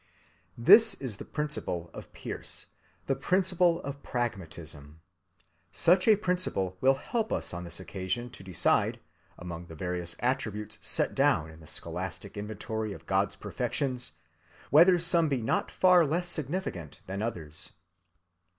This 0.57 0.95
is 0.95 1.17
the 1.17 1.25
principle 1.25 1.91
of 1.93 2.11
Peirce, 2.11 2.65
the 3.05 3.13
principle 3.15 3.79
of 3.83 4.01
pragmatism. 4.01 4.99
Such 5.71 6.07
a 6.07 6.15
principle 6.15 6.75
will 6.81 6.95
help 6.95 7.31
us 7.31 7.53
on 7.53 7.65
this 7.65 7.79
occasion 7.79 8.31
to 8.31 8.43
decide, 8.43 8.99
among 9.37 9.67
the 9.67 9.75
various 9.75 10.15
attributes 10.19 10.79
set 10.81 11.13
down 11.13 11.51
in 11.51 11.59
the 11.59 11.67
scholastic 11.67 12.35
inventory 12.35 12.93
of 12.93 13.05
God's 13.05 13.35
perfections, 13.35 14.13
whether 14.71 14.97
some 14.97 15.29
be 15.29 15.39
not 15.39 15.69
far 15.69 16.03
less 16.03 16.27
significant 16.27 17.01
than 17.05 17.21
others. 17.21 17.69